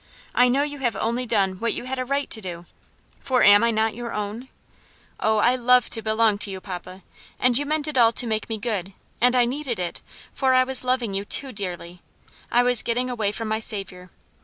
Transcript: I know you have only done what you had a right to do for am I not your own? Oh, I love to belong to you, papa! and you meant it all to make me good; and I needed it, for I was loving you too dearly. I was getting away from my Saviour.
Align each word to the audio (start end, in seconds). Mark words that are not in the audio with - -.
I 0.33 0.47
know 0.47 0.63
you 0.63 0.79
have 0.79 0.95
only 0.95 1.27
done 1.27 1.59
what 1.59 1.75
you 1.75 1.83
had 1.83 1.99
a 1.99 2.05
right 2.05 2.27
to 2.31 2.41
do 2.41 2.65
for 3.19 3.43
am 3.43 3.63
I 3.63 3.69
not 3.69 3.93
your 3.93 4.13
own? 4.13 4.47
Oh, 5.19 5.37
I 5.37 5.55
love 5.55 5.91
to 5.91 6.01
belong 6.01 6.39
to 6.39 6.49
you, 6.49 6.59
papa! 6.59 7.03
and 7.39 7.55
you 7.55 7.67
meant 7.67 7.87
it 7.87 7.99
all 7.99 8.11
to 8.13 8.25
make 8.25 8.49
me 8.49 8.57
good; 8.57 8.93
and 9.21 9.35
I 9.35 9.45
needed 9.45 9.77
it, 9.79 10.01
for 10.33 10.55
I 10.55 10.63
was 10.63 10.83
loving 10.83 11.13
you 11.13 11.23
too 11.23 11.51
dearly. 11.51 12.01
I 12.49 12.63
was 12.63 12.81
getting 12.81 13.11
away 13.11 13.31
from 13.31 13.47
my 13.47 13.59
Saviour. 13.59 14.09